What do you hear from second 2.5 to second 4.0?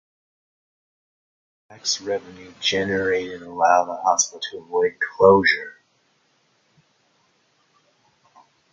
generated allowed the